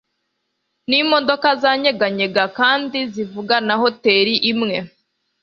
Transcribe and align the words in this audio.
Nimodoka 0.89 1.49
zanyeganyega 1.61 2.43
kandi 2.59 2.97
zivuga 3.13 3.55
na 3.67 3.75
hoteri 3.83 4.35
imwe 4.51 4.77